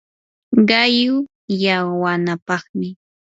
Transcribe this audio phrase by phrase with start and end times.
[0.69, 1.15] qallu
[1.59, 2.89] llaqwanapaqmi